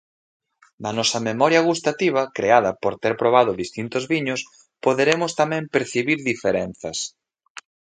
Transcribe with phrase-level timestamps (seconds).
[0.85, 4.41] Da nosa memoria gustativa, creada por ter probado distintos viños,
[4.85, 6.97] poderemos tamén percibir diferenzas.